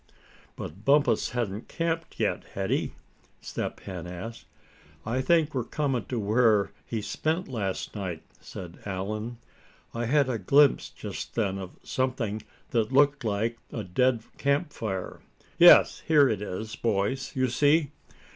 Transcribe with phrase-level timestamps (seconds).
[0.55, 2.93] "But Bumpus hadn't camped yet, had he?"
[3.39, 4.47] Step Hen asked.
[5.05, 9.37] "I think we're coming to where he spent last night," said Allan.
[9.93, 12.41] "I had a glimpse just then of something
[12.71, 15.19] that looked like a dead camp fire.
[15.59, 17.91] Yes, here it is, boys, you see."